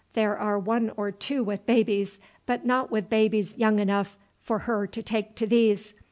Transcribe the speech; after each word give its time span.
"There 0.13 0.35
are 0.35 0.57
one 0.57 0.91
or 0.97 1.11
two 1.11 1.43
with 1.43 1.67
babies, 1.67 2.19
but 2.47 2.65
not 2.65 2.89
with 2.89 3.07
babies 3.07 3.55
young 3.59 3.77
enough 3.77 4.17
for 4.39 4.57
her 4.65 4.87
to 4.87 5.03
take 5.03 5.35
to 5.35 5.45
these. 5.45 5.93